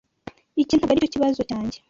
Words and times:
Iki 0.61 0.73
ntabwo 0.75 0.91
aricyo 0.93 1.13
kibazo 1.15 1.41
cyanjye. 1.49 1.77